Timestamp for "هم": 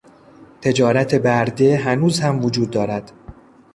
2.19-2.45